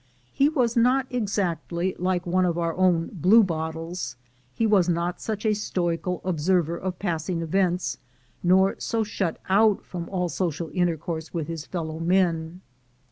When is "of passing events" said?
6.75-7.99